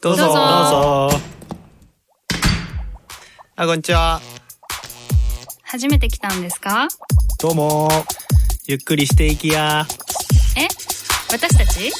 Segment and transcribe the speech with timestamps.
[0.00, 0.22] どうぞ。
[0.24, 0.40] どうぞど
[1.08, 1.20] うぞ。
[3.56, 4.20] あ、こんにちは。
[5.62, 6.88] 初めて来たんですか？
[7.40, 7.88] どうも。
[8.66, 9.86] ゆっくりしていきや。
[10.56, 10.66] え？
[11.30, 11.92] 私たち？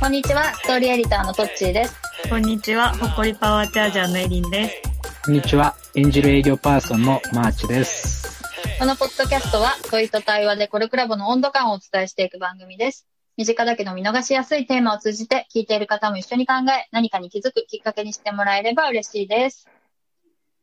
[0.00, 1.94] こんにちは、ストーリーエディターのトッチーです。
[2.28, 4.82] こんにちは、ほっこりパワーチャージャーのエリンです。
[5.24, 5.76] こんにちは。
[5.94, 8.42] 演じる営業パーソンのマーチです。
[8.78, 13.06] このポッドキャストは、問いと対話でコルクラボの温度感をお伝えしていく番組です。
[13.42, 19.68] 身近だけど見逃しやすいテーマを通じて、聞いている方も一緒に考え、何かに気づくきっかけにしてもらえれば嬉しいです。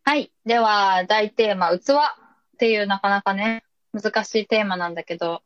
[0.05, 0.31] はい。
[0.45, 1.95] では、大テーマ、器っ
[2.57, 5.43] ていうなかなかね、難しいテーマなんだけど、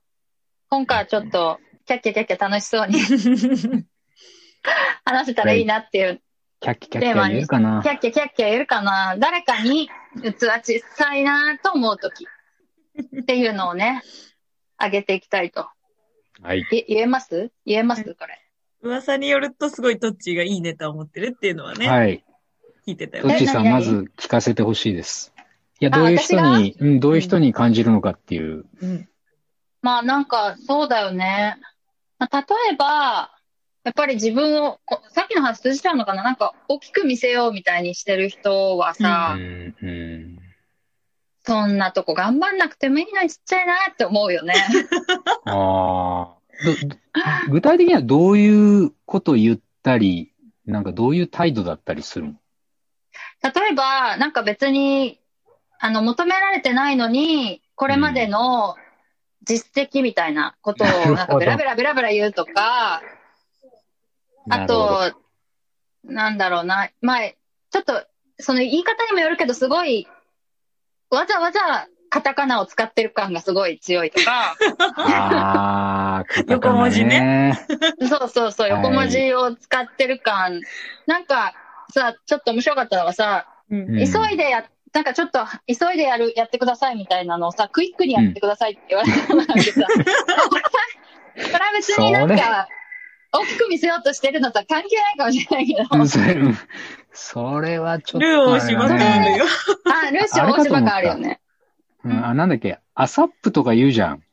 [0.69, 2.99] 今回はちょっと、キャッキャキャッキャ楽しそうに
[5.03, 6.21] 話せたらいいなっていう
[6.59, 12.27] キャッキャキャッキャ言えるかなキャッキャキャッキャ言えるかな誰かに器小さいなと思うとき。
[13.21, 14.03] っていうのをね、
[14.77, 15.67] あげていきたいと。
[16.41, 16.59] はい。
[16.59, 17.51] い言えます？
[17.65, 18.03] 言えます？
[18.03, 18.39] これ。
[18.81, 22.23] 噂によるとすごいトッチーがいいネタを持ってるっていうのはね、はい。
[22.85, 25.33] 聞いてたよトッチーさん、まず聞かせてほしいです。
[25.79, 28.65] いや、あどういう人私に、うん、どういう人に感じるのかっていう。
[28.81, 29.07] うん。
[29.81, 31.57] まあなんか、そうだよね。
[32.19, 33.31] まあ、例えば、
[33.83, 36.23] やっぱり自分を、こさっきの話通じちゃうのかな？
[36.23, 40.32] なんか、大きく見せようみたいにしてる人はうさ、ん、うん。
[41.43, 44.53] そんなとこ頑張んなくてもいいのにちっちゃいなって思うよね。
[45.45, 46.43] ああ。
[47.49, 50.31] 具体的にはどういうことを言ったり、
[50.65, 52.33] なんかどういう態度だったりするの？
[53.43, 55.19] 例えば、なんか別に、
[55.79, 58.75] あの、求められてないのに、これまでの
[59.43, 63.01] 実績みたいなことを、 なんかベラベラベラベラ言うとか、
[64.49, 65.11] あと、
[66.03, 67.37] なんだろうな、前、
[67.69, 68.05] ちょっと、
[68.39, 70.07] その言い方にもよるけど、すごい、
[71.13, 74.55] わざわざカタカナを使ってる感がすごい強いとか、
[74.97, 77.65] ああ、カタカナ横文字ね。
[78.07, 78.83] そうそうそう、はい。
[78.83, 80.61] 横文字を使ってる感。
[81.07, 81.53] なんか、
[81.91, 83.97] さ、ちょっと面白かったのがさ、うん。
[83.97, 84.05] うん。
[84.05, 84.63] 急いでや、
[84.93, 89.95] なんかちょっと、急いでやる、やってくださいみたいなのをさ、クイックにやってくださいって言われたのなんてさ、 そ
[91.35, 92.67] れは別になんか、
[93.31, 96.57] 大きく見せようとしてるのとは関係ないかもしれないけど、うん
[97.13, 99.45] それはちょっと、ルー大芝ってあるよ。
[99.85, 101.39] あ、ルーシー大芝があるよね。
[102.03, 104.23] うん、あ、なんだっけ、アサップとか言うじゃん。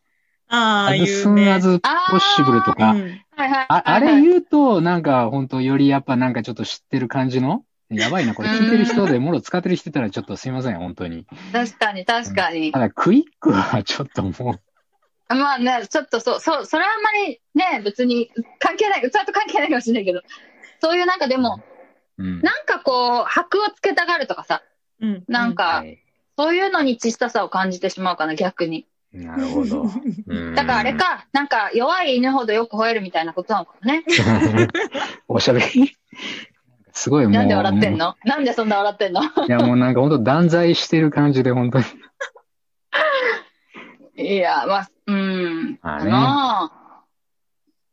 [0.49, 1.07] ああ、アズ言うね。
[1.07, 2.93] スンアズポッシブルとか。
[2.93, 3.21] うん。
[3.37, 3.67] はいはい。
[3.69, 7.65] ああれ言うと、なんか本当よりやっぱなんかちょっと知ってる感じの？
[7.91, 11.27] やばいな、これ聞いてる人でもろ使ってる人いたらちょっとすいません、本当に。
[11.53, 12.79] 確かに確かにた。
[12.79, 14.61] だクイックはちょっとも
[15.29, 20.23] まあね、ちょっとそう、そう、それはあんまりね、別に関係ない、器と関係ないかもしれないけど、
[20.81, 21.61] そういうなんかでも、
[22.21, 22.41] う、うん。
[22.41, 24.63] なんかこう、箔をつけたがるとかさ、
[25.01, 25.25] うん。
[25.29, 25.99] なんかは、い
[26.37, 28.87] そういうのに小ささを感じてしまうかな、逆に。
[29.13, 29.83] なるほど。
[30.29, 30.95] うんだからあれ。
[30.95, 34.05] か、なんか弱い犬ほどよく吠えるみたいなことなのかもね。
[35.29, 35.97] おしゃべり
[36.93, 37.33] すごいもう。
[37.33, 38.17] なんで笑ってんの？
[38.25, 39.23] なんでそんな笑ってんの？
[39.23, 41.85] いやもうなんか本当断罪してる感じで本当に。
[44.17, 45.79] いや、まあ、うん。
[45.83, 46.73] あねな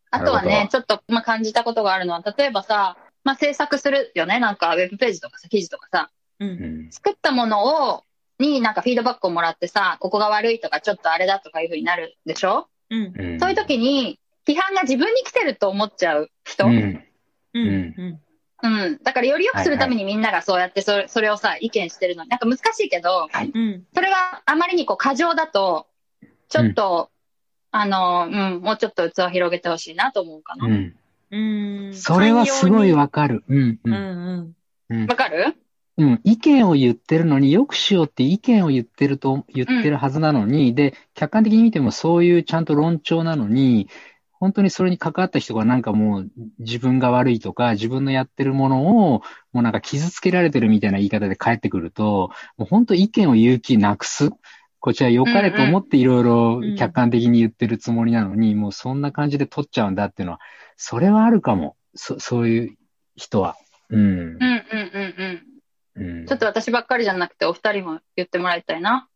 [0.10, 4.40] あとはねちょっと、まあ、感じたことがあるのは、例えばさ、まあ、制作するよね。
[4.40, 6.46] なんか、ウェブページとかさ、記事とかさ、う。
[6.46, 6.92] うんん。
[6.92, 8.04] 作ったものを、
[8.40, 12.70] になんかフィードバックをもらってさ、ここが悪いとか、ちょっとあれだとかいう風になるでしょ？
[12.90, 13.14] うん。
[13.20, 14.18] うんそういう時に、
[14.48, 16.68] 批判が自分に来てると思っちゃう人。
[16.68, 16.76] ううん。
[16.76, 17.04] ん。
[17.54, 18.22] うん。
[18.64, 19.00] うん。
[19.04, 22.24] だから、より良くするためにみんながそうやってそれ、それをさ、意見してるの。
[22.24, 23.86] なんか難しいけど、うん。
[23.94, 25.88] それがあまりにこう過剰だと、
[26.48, 27.12] ちょっと、
[27.72, 30.66] あの、うん、もうちょっと器を広げてほしいなと思うかな。
[30.66, 30.96] わ、うん。
[31.32, 31.38] う
[31.90, 31.94] ん。
[31.94, 33.44] それはすごいわかる。
[33.48, 33.60] うん。
[33.60, 33.80] う。
[33.86, 34.56] うんん
[34.90, 35.08] うん。
[35.08, 35.56] かる？
[35.98, 36.22] うん。
[36.24, 43.90] 意見を言ってるのに、よくしようって意見を言ってると、言ってるはずなのに、で、客観的に見てもそういうちゃんと論調なのに、
[44.32, 46.30] 本当にそれに関わった人がなんかもう
[46.60, 49.22] 自分が悪いとか、自分のやってるものを、
[49.52, 54.30] もうなんか傷つけられてるみたいな言い方で返ってくると、もう本当意見を言う気なくす。
[54.88, 60.40] こちら良かれと思っていろいろ客観的に言ってるつもりなのに、もうそんな感じで取っちゃうんだっていうのは、
[60.78, 61.76] それはあるかも。
[61.94, 62.78] そ、そういう
[63.18, 63.58] 人は。
[63.90, 65.42] うんうん、うん、うん、
[65.98, 66.10] うん。
[66.20, 69.10] うんちょっと私ばっかりじゃなくて、お二人も言ってもらいたいな。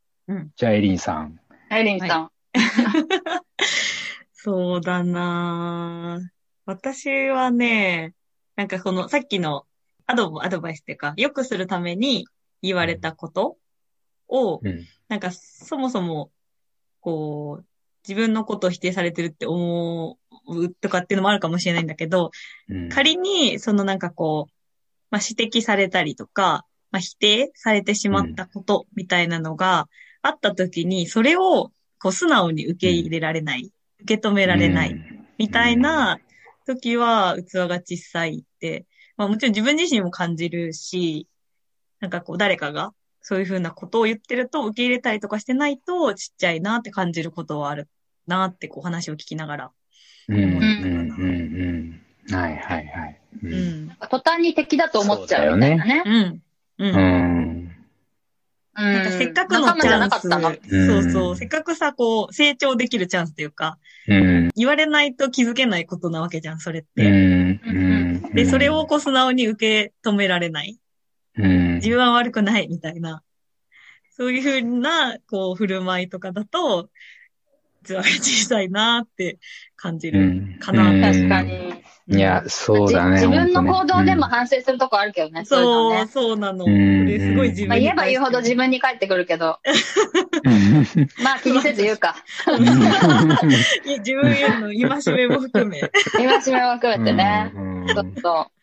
[0.57, 1.39] じゃあ、エリンさん。
[1.71, 2.31] エリンさん。
[4.33, 6.27] そうだなぁ
[6.65, 8.13] 私はね、
[8.57, 9.65] なんかこの、さっきの
[10.05, 12.27] アドアドバイスっていうか、良くするために
[12.61, 13.55] 言われたこと
[14.31, 14.85] を、うん。
[15.07, 16.31] なんかそもそも、
[17.01, 17.65] こう、
[18.07, 20.17] 自分のことを否定されてるって思
[20.47, 22.31] うとかっていうのもあるかもしれないんだけど、
[22.69, 24.53] うん、仮に、そのなんかこう、
[25.11, 29.87] まあ、指摘されたりとか、まあ、否定されてしまったことみたいなのが
[30.21, 34.95] あった時に、それをこう素直に受け入れられない、受け止められない、
[35.37, 36.19] みたいな
[36.65, 38.85] 時は器が小さいって、
[39.17, 41.27] まあもちろん自分自身も感じるし、
[41.99, 47.87] なんかこう誰かがそういうふうなことを言ってると受け入れたりとかしてないとちっちゃいなって感じることはある
[48.27, 49.71] なってこう話を聞きながら。
[50.27, 52.35] うん、うん、うん、うん。
[52.35, 53.21] はい、はい、はい。
[53.43, 53.47] う。
[53.47, 53.97] うんん。
[54.09, 56.03] 途端に敵だと思っちゃうみたいなね。
[56.05, 56.13] うん。
[56.13, 56.41] う。
[56.77, 56.97] うんん。
[58.73, 58.93] うん。
[58.93, 60.55] なんかせっかくのチ仲間じゃなャンス、かったの。
[60.87, 63.77] そうそうう、んせっかくさ、こう、成長できるチャンスっていうか、
[64.07, 64.49] うん。
[64.55, 67.09] 言われないと気づけないことなわけじゃん、それっうて。
[67.09, 67.61] ん。
[67.63, 68.21] うん。
[68.33, 70.77] で、それをこう素直に受け止められない。
[71.37, 71.70] うん。
[71.81, 73.23] 自分は悪くないみたいな。
[74.09, 76.89] そういうふうな、こう、振る舞いとかだと、
[77.83, 79.39] 器が小さいなって
[79.75, 80.89] 感じるうんかな。
[80.91, 81.81] うん確かに。
[82.07, 83.19] いや、そうだね。
[83.19, 85.45] じ自分の行動でも反省するとこあるけどね。
[85.45, 86.07] そうね。
[86.07, 86.65] そうなの。
[86.65, 88.57] こうんれすごい自分にまあ言えば言うほど自分。
[88.57, 89.59] 分に返ってくるけど、
[90.43, 90.85] うん
[91.23, 92.15] まあ気にせず言うか。
[92.51, 95.79] 自分への戒めも含め。
[96.19, 97.51] 今しめも含めてね。
[97.55, 98.60] うんそうそう。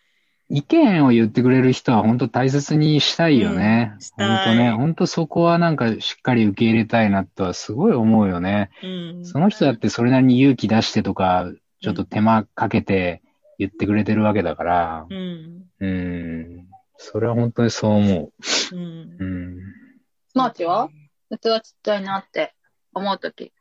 [0.50, 3.92] 意見を言ってくれる人は本当大切にしたいよね。
[3.94, 4.70] うんしたい本当ね。
[4.70, 8.70] 本当そこはなんかしっかり受け入れたいなとはすごい思うよね。
[8.82, 9.24] うん。
[9.26, 11.50] その人だってそれなりに勇気出してとか、
[11.80, 13.22] ちょっと手間かけて
[13.58, 15.06] 言ってくれてるわけだから。
[15.10, 15.64] うん。
[15.80, 16.66] うん。
[16.96, 18.30] それは本当にそう思
[18.72, 19.16] うんう。
[19.18, 19.58] うん。
[20.30, 20.88] スマーチは？
[21.30, 22.54] 器ちっちゃいなって
[22.94, 23.52] 思うとき。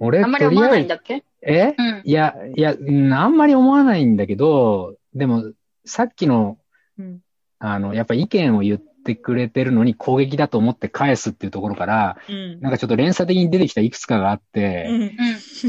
[0.00, 0.96] 俺、あんまり思わないんだ。
[0.96, 1.24] だっけ？
[1.42, 1.74] え？
[1.76, 2.02] うん。
[2.04, 5.50] いや、いや、うんあんまり思わないんだけど、でも、
[5.88, 6.58] さっきの、
[6.98, 7.20] うん。
[7.58, 12.60] あの、やっぱ意見を言ってくれてるのに攻撃だと思って返すっていうところから、うん。
[12.60, 14.92] なんかちょっと連鎖的に出てきたいくつかがあっうて、ん。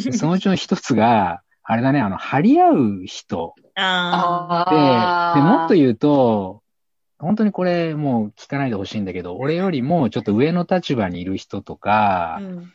[0.08, 0.14] うん。
[0.14, 3.56] そのうちの一つが、あれだね、あの、張り合う人。
[3.76, 6.62] あで、あで、もっと言うと、
[7.18, 12.40] 本当にこれもう聞かないでほしいんだけど、俺よりもちょっと上の立場にいる人とかあ。
[12.42, 12.74] う、ん。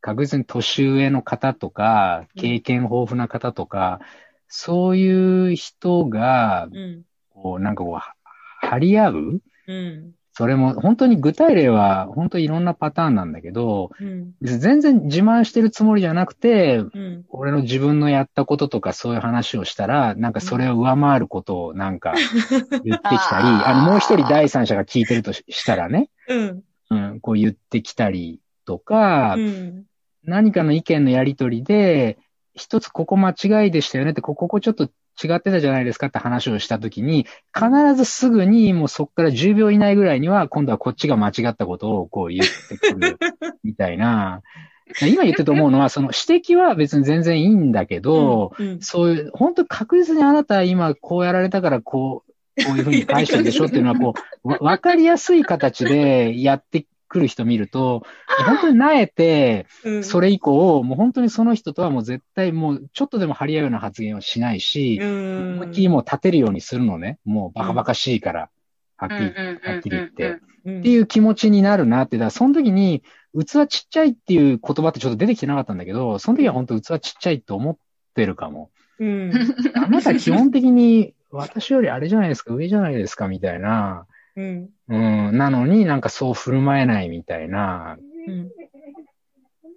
[0.00, 4.00] 確実に年上の方とか、経験豊富な方とか、
[4.48, 7.02] そういう人が、うん。
[7.30, 8.14] こう、なんかこう、は
[8.60, 9.40] 張り合う？
[9.68, 10.12] うん。
[10.32, 14.34] それも、本当に具体例は、本当いろんなパターンなんだけど、うん。
[14.40, 17.24] 全然自慢してるつもりじゃなくて、うん。
[17.28, 22.14] 俺の自分のやったこととかそういう話をしたら、なんかそれを上回ることをなんか
[22.84, 26.62] 言ってきたり、あの、もう一人第三者が聞いてるとししたらね、うん。
[26.90, 29.84] うん、こう言ってきたりとか、うん。
[30.24, 32.18] 何かの意見のやりとりで、
[32.58, 43.18] 一つここ間違いでしたよねって、こここちょっと違ってたじゃないですかって話をしたときに、必ずすぐにもうそこから10秒以内ぐらいには、今度はこっちが間違ったことをこう言ってくる
[43.64, 44.42] みたいな。
[45.02, 48.80] 今言ってると思うのは、その指摘は別に全然いいんだけど、うん。
[48.80, 54.14] そういう、本当確実にあなたは今こうやられたからこう、こういうふうに返したでしょっていうのは、こ
[54.44, 58.04] う、わわかりやすい形でやってくる人見ると、
[58.46, 60.04] 本当に慣れて、うん。
[60.04, 65.52] それ以降、もう本当にその人とはもう絶対もうちょっとでも張り合うような発言をしないし、うん。
[65.54, 67.18] 思いっきりもう立てるようにするのね。
[67.24, 68.50] もうバカバカしいから、
[68.96, 70.28] はっきり、はっきり言って。
[70.28, 73.02] うんっていう気持ちになるなって、だからその時に、
[73.34, 77.76] 器ちっちゃいっていう言葉ってちょっと出てきてなかったんだけど、その時は本当器ちっちゃいって思っ
[78.14, 78.70] てるかも。
[78.98, 79.32] うん。
[79.74, 84.06] あなた基本的に私よりあれじゃないですか、上じゃないですか、みたいな。
[84.38, 84.70] うん。
[84.88, 87.98] うん、なのになんかそう振る舞えないみたいな。
[88.28, 88.50] うん。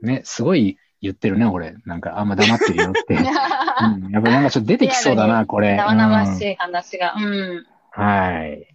[0.04, 1.76] ね、すごい言ってるね、俺。
[1.86, 3.16] なんかあんま黙ってるよって。
[3.18, 5.76] うん、やっぱなんかちょっと出てきそうだな、これ。
[5.76, 7.16] 生々しうんい話が。
[7.18, 7.66] うん。
[7.90, 8.68] はい。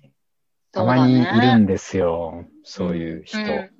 [0.72, 2.44] たまにいるんですよ。
[2.64, 3.38] そういう人。
[3.38, 3.70] うん。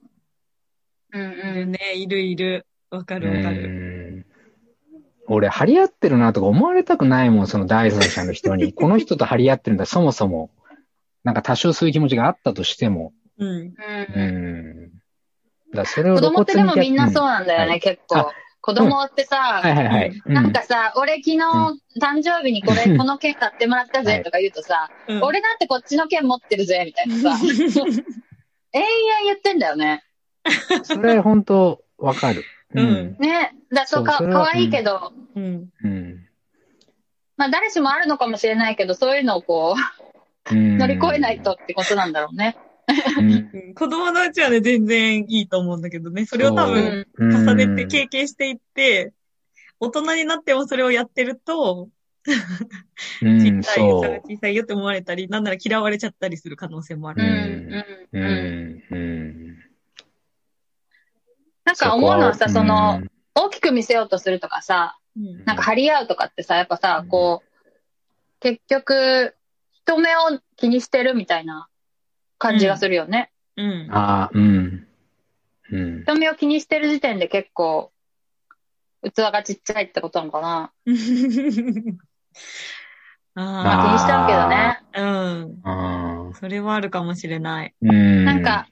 [1.12, 1.54] うんいうん。
[1.54, 2.66] るね、いるいる。
[2.90, 3.68] わかうるわかる。
[3.68, 4.26] ん
[5.28, 8.72] 俺、張り合ってるなとか思われたくないもん、その第三者の人に。
[8.72, 10.50] この人と張り合ってるんだ、そもそも。
[11.26, 13.12] なんか多少そういう気持ちがあったとしても。
[13.38, 13.48] うん。
[13.48, 13.74] う
[14.14, 14.26] うん
[14.84, 14.90] ん。
[15.72, 18.30] だからそれを子供ってでもみんなそううなんだよね、はい結構。
[18.60, 20.22] 子供ってさ、はいはいはい。
[20.24, 21.38] うんなんかさ、俺昨日
[22.00, 27.36] 誕生日にこれ、この券買ってもらったはいぜとか言うとさ、うん俺だってこっちの券持ってるぜ、みたいなさ、
[28.72, 28.86] 永遠
[29.24, 30.04] 言ってんだよね。
[30.84, 32.44] それ本当わかる。
[32.72, 33.52] うんね。
[33.72, 35.70] だそうか、かわいいけど、うん。
[35.82, 36.26] うん。
[37.36, 40.05] まあ誰しもあるのかもしれないけど、そういうのをこう、うん
[40.50, 42.56] 乗り越えないとってことなんだろうね。
[43.74, 46.26] 子供のうちはね、全然いいと思うんだけどね。
[46.26, 49.12] それを多分、うん重ねて経験していって、
[49.80, 51.88] 大人になってもそれをやってると、
[53.22, 57.24] うん、小さい、そ差が小さいよって思われたり、なんなら嫌われちゃったりする可能性もあうる。
[57.24, 57.84] ん、う。
[58.12, 58.26] うん、ううん。
[58.76, 58.82] ん。
[58.90, 59.58] うん。
[61.64, 67.48] なんか思うのはさ、その、うん大きく見せようとするとかさ、うんなんか張り合うとかってさ、やっぱさうん、こう、
[68.40, 69.34] 結局、
[69.86, 71.68] 人目を気にしてるみたいな
[72.38, 73.30] 感じがするよね。
[73.56, 73.88] うん。
[73.90, 74.86] ああ、うん。
[75.70, 76.02] うん。
[76.02, 77.92] 人目を気にしてる時点で結構、
[79.02, 80.72] 器がちっちゃいってことなのかな。
[83.38, 84.80] あまあ気にしちゃうけどね。
[84.94, 85.04] あ、う
[86.24, 86.28] ん。
[86.28, 86.34] うん。
[86.34, 87.74] それはあるかもしれない。
[87.80, 88.24] うん。
[88.24, 88.66] なんか、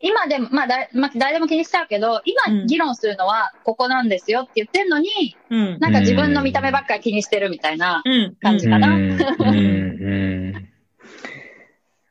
[0.00, 5.08] 今でも、まあ誰、まあ、誰でも気にしちゃうけど、うん今議論するのはここなんですよって言ってんのに、
[5.50, 5.78] うん。
[5.78, 8.36] なんか自分の見た目ばっかり気にしてるみたいなうん。
[8.40, 8.88] 感じかな。
[8.94, 9.12] うん。
[9.12, 9.20] うん。
[9.20, 9.52] う
[10.52, 10.68] ん。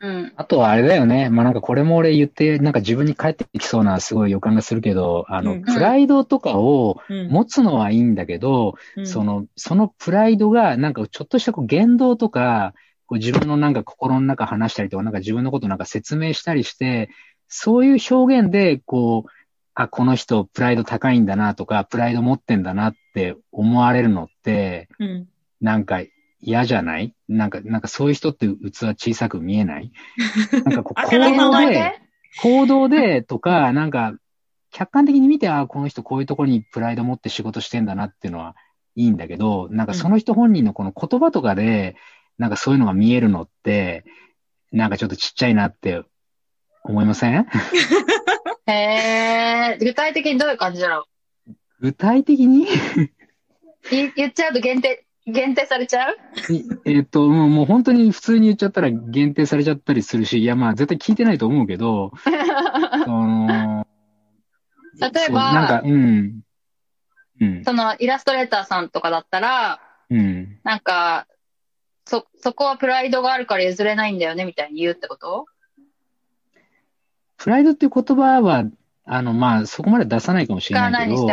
[0.01, 0.34] うん。
[0.38, 1.29] あとはあれだよね。
[1.29, 7.27] まあなんかこれも俺言って、なんか自分に返ってきそうなすごい予感がするけど、あの、うんプライドとかをうん。
[7.29, 12.74] 持つのはいいんだけど、うんそ、の、そのプライドがなんかちょっとしたこう言動とか、
[13.08, 17.10] こう自分のなんか心の中話したりとか、なんか自分のことなんか説明したりして、
[17.50, 19.29] そういう表現で、こう、
[19.74, 25.27] あ、この人プライド高いんだなとか、プライド持ってんだなって思われるのって、うん。
[25.60, 26.01] なんか
[26.41, 27.13] 嫌じゃない？
[27.27, 29.91] なんか、なんかそういう人って器小さく見えない？
[30.63, 32.01] なんかこうあ行動で、
[32.41, 34.13] 行動でとか、なんか、
[34.72, 38.56] 客観的に見て、あこの人こういうところにプライド持って仕事してんだなっていうのは
[38.96, 41.96] いいんだけど、なんかその人本人のこの言葉とかで、
[42.38, 44.06] なんかそういうのが見えるのって、
[44.72, 46.03] なんかちょっとちっちゃいなって
[46.83, 47.45] 思いません？
[48.67, 51.05] へえ、具体的にどういう感じだろ
[51.79, 52.67] 具体的に？
[53.89, 56.17] 言っちゃうと限定、限定されちゃう？
[56.53, 62.12] いえっと、もうもう本当に普通に言っちゃったら限定されちゃったりするし、いやまあ絶対聞いてないと思うけど、
[63.05, 63.88] その、
[65.00, 66.41] 例えばなんか、うん。
[67.41, 67.63] うん。
[67.63, 70.59] そのイラストレーターさんとかだったら、うん。
[70.63, 71.25] なんか、
[72.05, 75.45] そ、そこはプライドがあるから譲れないんだよねみたいに言うってこと？
[77.39, 78.65] プライドっていう言葉は、
[79.05, 81.27] あの、まあ、そこまで出さないかもしれないけど。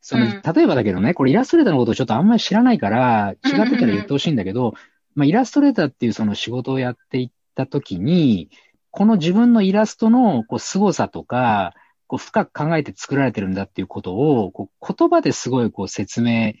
[0.00, 4.74] その、うん例えばだけどね、これイラストレーターのことをちょっとあんまり知らないから、違ってたら言ってほしいんだけど、
[5.14, 8.50] まあ、イラストレーターっていうその仕事をやっていったときに、
[8.90, 11.74] この自分のイラストのこう凄さとか、
[12.08, 16.52] こう深く考えて作られてるんだっていうことを、こう言葉ですごいこう説明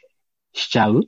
[0.52, 1.00] しちゃう。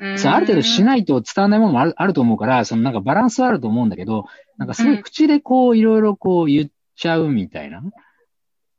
[0.00, 4.26] うんそうある程度しないと伝わらないものもあるあると思うから、そのなんかバランスはあると思うんだけど、
[4.56, 7.82] なんかすごい口でこういろいろこう言っちゃうみたいな。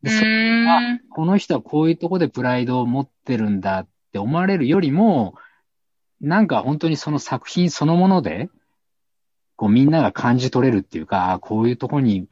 [0.04, 5.36] でそうんこの人はこういうとこでプライドを持ってるんだって思われるよりも、
[6.22, 8.50] なんか本当にその作品そのもので、
[9.56, 12.28] こうみんなが感じ取れるっていうか、あこういうとこに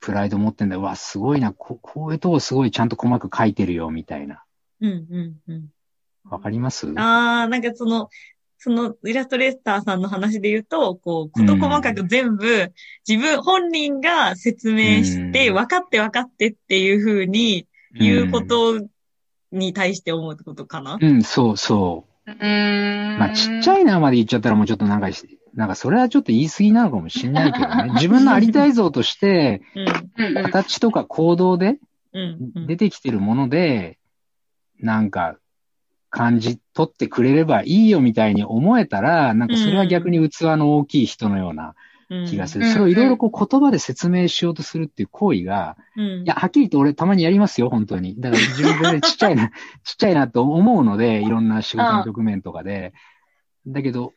[0.00, 0.76] プライド持ってんだ。
[0.76, 1.52] うわ、すごいな。
[1.52, 4.44] ここういうとこすごいちゃんと細かく書いてるよ、みたいな。
[4.80, 5.68] うん、うん、うん。
[6.24, 6.92] わかります？
[6.96, 8.08] ああ、なんかその、
[8.62, 12.70] そのイラストレーターさんの話で言うと、こう、事細かく全部、
[13.08, 18.86] 自分、本人が説明して、うん分かって分かってっていうふうに言うこと
[19.50, 22.30] に対して思うってことかな、うん、うん、そうそう。
[22.30, 23.18] うん。
[23.18, 27.92] まあ、ちっちゃいなまで言っちゃったらもうちょっとなんかし、なんかそれはちょっと言い過ぎなのかもしれないけどね。
[27.96, 29.62] 自分のありたい像として、
[30.42, 31.78] 形とか行動で。
[32.66, 33.98] 出てきてるもので、
[34.80, 35.38] なんか
[36.10, 41.74] 感じ取ってくれればいいよみたいに思えたら、なんかそれは逆に器の大きい人のような
[42.28, 42.66] 気がする。
[42.66, 46.04] うんそれをいろいろこう言葉で説明しようとするっていう行為が、うん。
[46.22, 48.20] いや、はっきりと俺たまにやりますよ、本当に。
[48.20, 49.50] だから自分全然ちっちゃいな、
[49.84, 52.92] ちっちゃいなと思うので、いろんな仕事の局面とかで。
[53.66, 54.12] だけど、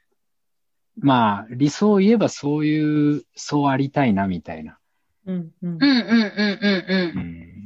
[0.98, 4.78] まあ、理想を言えばそういう、そうありたいな、みたいな。
[5.26, 7.64] うん、うんうんうんうんうん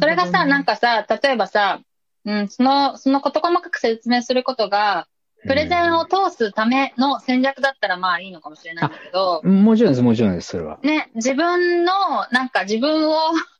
[0.00, 1.82] それがさ、なんかさ、例えばさ、
[2.26, 5.06] うん、その、その事細かく説明することが、
[5.46, 10.78] プレゼンを通すための戦略だったらまあいいのかもしれないんだけど、うんもちろんです、もちろんです、それは。
[10.82, 11.92] ね、自分の、
[12.32, 13.14] なんか自分を、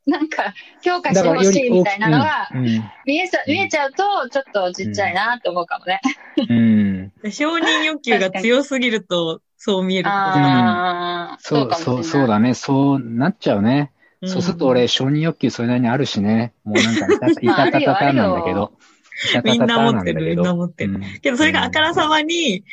[0.06, 2.64] なんか強化してほしいみたいなのが、うん
[3.06, 6.00] 見えちゃ、見えちゃうと、ちょっとちっちゃいなって思うかもね。
[6.48, 7.12] うん。
[7.30, 12.04] 承認欲求が強すぎると、そう見えるってことああ、そう、かもしれない。
[12.04, 12.54] そう、そうだね。
[12.54, 13.92] そうなっちゃうね。
[14.22, 14.28] うん。
[14.28, 16.54] そうすると俺、承認欲求それなりにあるしね。
[16.64, 18.72] もうなんかいた、いたたたたなんだけど。
[19.44, 20.94] みんな持ってる、みんな持ってる。
[20.94, 21.02] うん。
[21.20, 22.64] けどそれがあからさまに、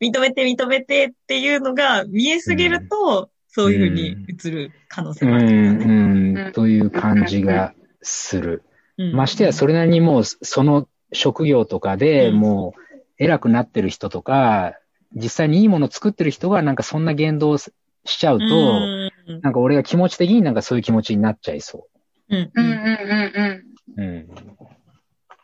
[0.00, 8.62] 認めて認めてっていうのが見えすぎると、そういうふうに映る可能性うもあるうん、という感じがする。
[8.98, 9.12] うん。
[9.12, 12.36] ましてや、それなりにもう、その職業とかでうん。
[12.36, 12.80] もう、
[13.18, 14.74] 偉くなってる人とか、
[15.14, 17.70] 実際にいいものを作ってる人がなんかそんな言動をし
[18.04, 21.88] ちゃうと、うんなんか俺が気持ち的になんかそういう気持ちになっちゃいそ
[22.28, 24.02] うんうんうんうんうん。
[24.02, 24.02] う。
[24.02, 24.28] うん。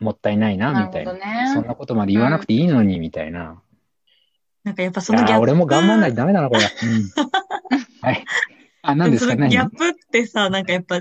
[0.00, 1.12] もったいないな、みたいな。
[1.12, 1.50] ほどね。
[1.54, 3.60] そんなことまで言わなくていいのに、みたいな。
[4.64, 5.42] なんかやっぱそのギャップ。
[5.42, 6.60] 俺も頑張んないとダメだな、これ。
[6.60, 6.68] うん。
[8.00, 8.24] はい。
[8.82, 9.34] あ、何ですか？
[9.34, 9.70] そのギャッ何？
[9.70, 11.00] プってさ、なんかやっぱ、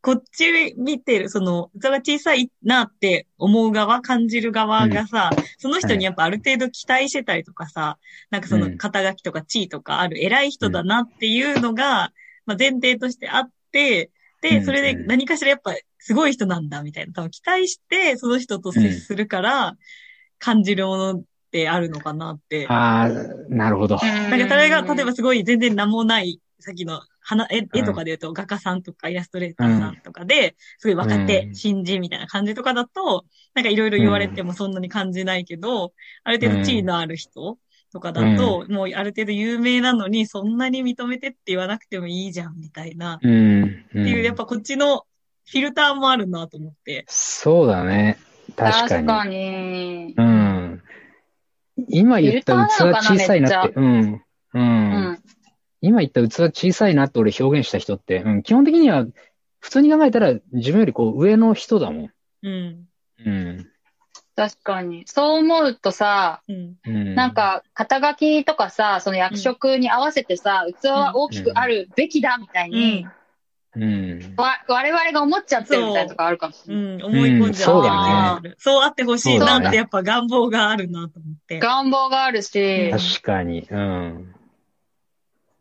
[0.00, 7.98] こっち見てる、その、器が小さいなって思う側、感じる側がさ、その人にやっぱある程度期待してたりとかさ、
[8.30, 12.12] なんかその肩書きとか地位とかある偉い人だなっていうのが、
[12.48, 14.64] まあ前提としてあって、で、うん。
[14.64, 19.76] それで何かしらやっぱすごい人なんだみたいな、多分期待してその人と接するから
[20.38, 22.66] 感じるものってあるのかなって。
[22.68, 23.08] ああ、
[23.48, 23.96] なるほど。
[23.96, 27.68] なんかそれが、例えばすごい全然何もない、さっきの花絵うん。
[27.74, 31.54] 絵とかで言うと、画家さんとかイラストレーターさんとかで、すごい若手、うん。
[31.54, 33.24] 新人みたいな感じとかだと、
[33.54, 35.92] なんかいろいろ言われてもそんなに感じないけど、
[36.24, 37.58] ある程度地位のある人
[37.92, 43.14] とかだと、もうある程度有名なのに、そんなに認めてって言わなくてもいいじゃん、みたいな。
[43.14, 43.64] っうん。
[43.64, 45.04] っていう、やっぱこっちの
[45.46, 47.04] フィルターもあるなと思って。
[47.08, 48.18] そうだね。
[48.56, 49.06] 確かに。
[49.06, 50.14] 確かに。
[50.16, 50.82] うん。
[51.88, 54.14] 今言った器小さいなって、うん。
[54.14, 54.22] う。
[54.54, 54.62] うん
[55.12, 55.18] ん。
[55.80, 59.06] 今言った器小さいなって俺表現した人って、うん、基本的には、
[59.60, 62.10] 普通に考えたら自分よりこう上の人だもん。
[62.42, 62.84] うん。
[63.24, 63.70] うん。
[64.38, 65.02] 確かに。
[65.04, 66.76] そう思うとさ、うん。
[66.86, 67.14] うん。
[67.16, 73.04] なん、か、肩書きとかさ、その役職に合わせてさ、器は大きくあるべきだみたいに、
[73.74, 74.34] うん。
[74.36, 76.84] わ我々が思っちゃってるみたいなとこあるかもしれない。
[76.84, 77.04] うん。
[77.04, 77.70] 思い込んじゃう。
[77.72, 78.54] そうだね。
[78.58, 81.58] そうあってほしいなってやっぱ願望があるなと思って。
[81.58, 83.66] 願望があるし、確かに。
[83.68, 84.34] うん。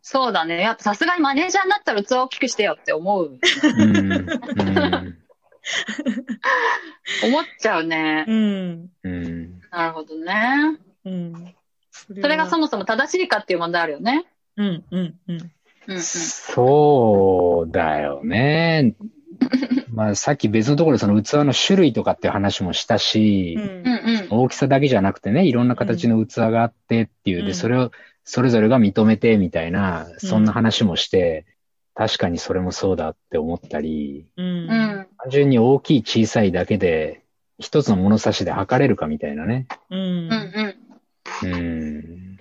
[0.04, 0.62] そうだね。
[0.62, 3.40] やっぱさすがにマネージャーになったら器を大きくしてよって思う。
[3.80, 4.12] うん。
[4.12, 5.18] うん。
[7.24, 8.26] 思っちゃうね。
[8.28, 8.90] うん。
[9.04, 9.60] うん。
[9.72, 10.78] なるほどね。
[11.06, 11.56] うん。
[11.92, 14.26] そそれがそも、もそも正しいかっていう問題あるよね。
[14.56, 15.52] うん、うん、うん。
[15.88, 16.02] うんうん。
[16.02, 18.96] そうだよね。
[19.92, 24.42] まあさっき別のところでその器の種類とかっていう話もしたし、うんうんうん。
[24.44, 27.92] 大きさだけじゃなくてね、いろんな形の器があってっていう、うんで、それを
[28.24, 31.46] それぞれが認めてみたいな、そんな話もして、
[31.96, 34.97] 確かにそれもそうだって思ったり、うん。
[35.28, 35.32] うん。
[35.32, 37.22] 単純に大きい小さいだけで、
[37.60, 39.68] 一つの物差しで測れるかみたいなね。
[39.90, 40.00] うん。
[40.00, 41.50] うんうん。
[41.50, 42.38] うん。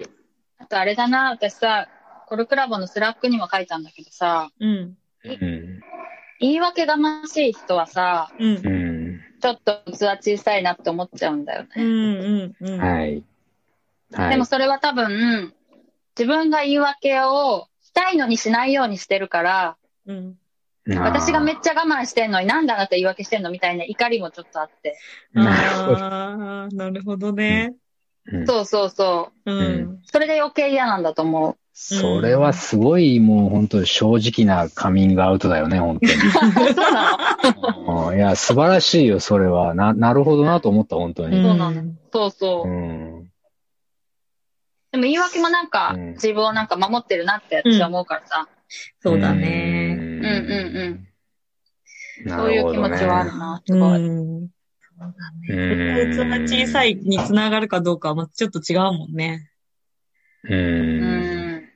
[0.59, 1.88] あとあれだな、私さ、
[2.26, 4.97] コルクラボの Slack にも書いたんだけどさ、うん。
[5.25, 5.81] うん。
[6.38, 8.59] 言い訳がましい人はさ、うんう。
[8.59, 9.21] ん。
[9.40, 11.69] ちょっと器小さいなって思っちゃうんだよね。
[11.76, 11.85] うん。
[11.85, 12.69] うん。
[12.69, 12.81] うん。
[12.81, 13.23] はい。
[14.12, 14.31] はい。
[14.31, 15.55] でもそれは多分、
[16.19, 20.39] 自分が言い訳をしたいのにしないようにしてるから、うん。
[20.89, 24.97] 私がめっちちゃ我慢してんのになんであなた言い訳してんのみたいな怒りもちょっとあって。
[25.35, 25.99] ゃなるほど。
[25.99, 27.75] ああ、なるほどね。
[28.33, 29.53] うんそうそうそう。
[29.53, 30.01] うん。
[30.05, 31.57] それで余計嫌なんだと思う。
[31.73, 36.13] それはすごいもう本当正直なカミングアウトだよね、本当に。
[36.75, 37.17] そうな
[37.87, 38.09] の？
[38.09, 39.75] うんいや、素晴らしいよ、それは。
[39.75, 41.43] な、なるほどなと思った、本当に。
[41.43, 42.73] そうなのそうそうう。
[42.73, 43.31] ん。
[44.91, 48.49] でも言い訳もなんか、うん自分をなんか守ってるなって私は思うからさ。
[49.01, 50.05] そうだね。
[50.26, 51.08] うんうんうん
[52.25, 53.39] なそういう気持ちはあるね。
[53.39, 53.99] な、すごい。
[53.99, 54.49] うん。
[54.80, 55.06] そうだ
[55.49, 56.15] うんね。
[56.15, 59.50] 器が小さいにつながるかどうかはまたちょっと違うもんね。
[60.45, 60.54] う。
[60.54, 61.69] うんん。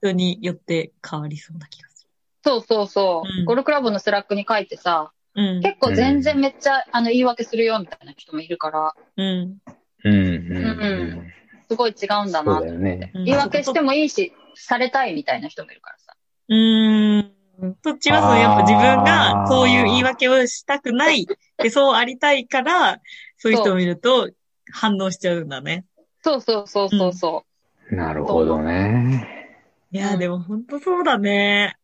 [0.00, 2.06] 人によって変わりそうな気がす
[2.44, 3.40] そうそうそう。
[3.40, 5.42] うんコルクラボの Slack に書いてさ、る。
[5.42, 5.60] うん。
[5.60, 9.58] 結構全然めっちゃ、あの言い訳するよみたいな人もいるから、うん。
[10.04, 10.14] うん。
[10.14, 11.32] うん。
[11.68, 13.10] すごい違うんだそうなだよね。
[13.14, 16.16] うん言い訳してもいいし、されたいみたいな人もいるからさ。
[16.48, 17.39] うーん。
[17.84, 21.26] そっちはそのやっぱ自分がそういう言い訳をしたくない。
[21.58, 23.00] で、そうありたいから、
[23.36, 24.30] そういう人を見ると
[24.72, 25.84] 反応しちゃうんだね。
[26.22, 27.44] そうそうそうそうそ
[27.90, 29.56] なるほどね。
[29.90, 31.76] いや、でも本当そうだね。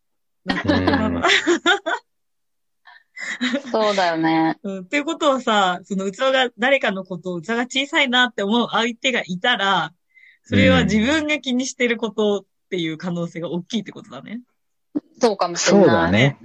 [3.70, 4.58] そうだよね。
[4.62, 4.84] うん。
[4.84, 9.92] っていうことはさ、その器が、誰かのことを器が小さいなって思う相手がいたら、
[10.44, 14.40] それは自分が気にしてることっていう可能性が大きいってことだね。
[15.18, 15.86] そうかもしれない。
[15.86, 16.38] そうだね。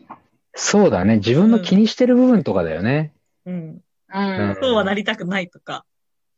[0.54, 1.18] そうだね。
[1.18, 3.14] 自分の気にしてる部分とかだよね。
[3.46, 3.82] うん。
[4.14, 4.58] うん。
[4.62, 5.86] そうはなりたくないとか。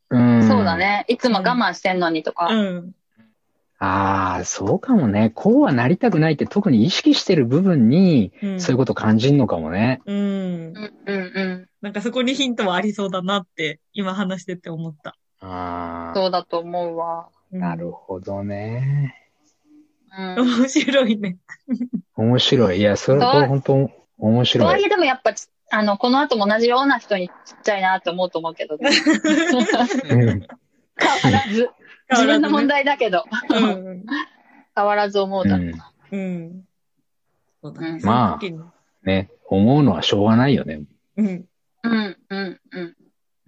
[0.09, 0.47] うん。
[0.47, 0.77] そうだ。
[0.77, 1.05] ね。
[1.07, 2.47] いつも我慢してんのにとか。
[2.47, 2.95] うん。
[3.79, 5.31] ああ、そうかもね。
[5.35, 8.61] こうはなりたくないって特に意識してる部分に、うん。
[8.61, 10.01] そういうこと感じんのかもね。
[10.05, 10.19] うんう。
[10.19, 11.67] んうんうん。
[11.81, 15.17] なんかそこにヒントはありそうだなって、今話してて思った。
[15.41, 17.27] ああ、そうだと思うわ。
[17.51, 19.22] うんなるほどね。
[20.17, 20.59] うん。
[20.59, 21.37] 面白いね。
[22.15, 22.79] 面白い。
[22.79, 23.73] いや、それ、そうこれ本当
[24.17, 24.65] 面と白。
[24.65, 28.77] はいいえでもやっぱち、あの、この後も同じような人にちっちゃいなって思うと思うけど、
[30.07, 31.69] 変うんわらず。
[32.09, 34.05] 自分の問題だけど、うん。
[34.75, 35.91] 変わらず思うだろううんな。
[36.11, 36.63] うん。
[38.03, 40.81] まあね、思うのはしょうがないよね。
[41.17, 41.45] うん。
[41.83, 42.95] うん、うん、うん。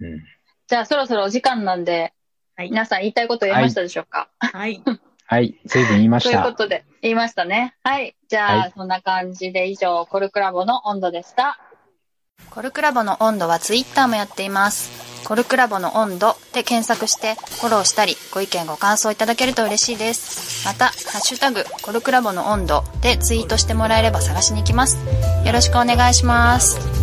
[0.00, 0.24] うん。
[0.66, 2.12] じゃあそろそろお時間なんで、
[2.56, 2.70] はい。
[2.70, 4.82] 皆さん言いたいこと言えましたでしょうか、はい。
[5.26, 6.42] はい、随分言いました。
[6.42, 7.74] ということで、言いましたね。
[7.82, 8.14] はい。
[8.28, 11.58] じゃあ、はいそんな感じで以上、コルクラボの温度でした。
[12.50, 15.24] コルクラボの温度はツイッターもやっています。
[15.26, 20.64] コルクラボの温度で検索してフォローしたりご意見ご感想いただけると嬉しいです。
[20.66, 24.98] また、ハッシュタグコルクラボの温度でツイートしてもらえれば探しに行きます。
[25.44, 26.95] よろしくお願いします。